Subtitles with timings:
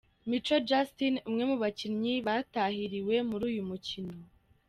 [0.29, 4.15] Mico Justin umwe mu bakinnyi batahiriwe muri uyu mukino.